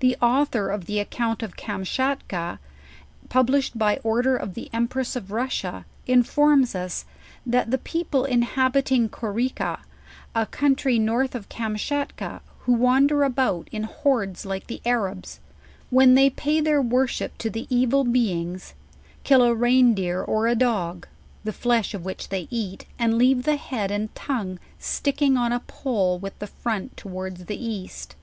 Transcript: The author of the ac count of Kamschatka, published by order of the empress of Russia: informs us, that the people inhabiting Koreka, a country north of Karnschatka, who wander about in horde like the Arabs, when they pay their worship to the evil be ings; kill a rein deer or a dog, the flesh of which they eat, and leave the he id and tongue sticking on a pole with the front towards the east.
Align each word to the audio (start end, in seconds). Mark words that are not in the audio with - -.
The 0.00 0.16
author 0.22 0.70
of 0.70 0.86
the 0.86 0.98
ac 0.98 1.08
count 1.10 1.42
of 1.42 1.58
Kamschatka, 1.58 2.58
published 3.28 3.76
by 3.78 3.98
order 3.98 4.34
of 4.34 4.54
the 4.54 4.70
empress 4.72 5.14
of 5.14 5.30
Russia: 5.30 5.84
informs 6.06 6.74
us, 6.74 7.04
that 7.44 7.70
the 7.70 7.76
people 7.76 8.24
inhabiting 8.24 9.10
Koreka, 9.10 9.80
a 10.34 10.46
country 10.46 10.98
north 10.98 11.34
of 11.34 11.50
Karnschatka, 11.50 12.40
who 12.60 12.72
wander 12.72 13.24
about 13.24 13.68
in 13.70 13.82
horde 13.82 14.42
like 14.46 14.68
the 14.68 14.80
Arabs, 14.86 15.38
when 15.90 16.14
they 16.14 16.30
pay 16.30 16.62
their 16.62 16.80
worship 16.80 17.36
to 17.36 17.50
the 17.50 17.66
evil 17.68 18.04
be 18.04 18.32
ings; 18.32 18.72
kill 19.22 19.42
a 19.42 19.54
rein 19.54 19.92
deer 19.92 20.22
or 20.22 20.46
a 20.46 20.54
dog, 20.54 21.06
the 21.44 21.52
flesh 21.52 21.92
of 21.92 22.06
which 22.06 22.30
they 22.30 22.48
eat, 22.50 22.86
and 22.98 23.18
leave 23.18 23.42
the 23.42 23.56
he 23.58 23.76
id 23.76 23.90
and 23.90 24.14
tongue 24.14 24.58
sticking 24.78 25.36
on 25.36 25.52
a 25.52 25.60
pole 25.60 26.18
with 26.18 26.38
the 26.38 26.46
front 26.46 26.96
towards 26.96 27.44
the 27.44 27.62
east. 27.62 28.16